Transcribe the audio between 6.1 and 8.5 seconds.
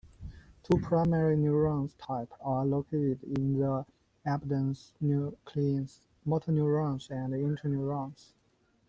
motorneurons and interneurons.